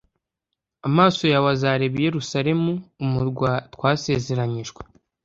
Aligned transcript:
amaso 0.87 1.23
yawe 1.33 1.47
azareba 1.55 1.95
i 1.99 2.05
Yerusalemu 2.07 2.71
umurwa 3.03 3.49
twasezeranyijwe 3.73 4.81